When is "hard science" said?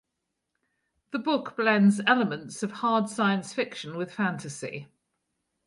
2.71-3.53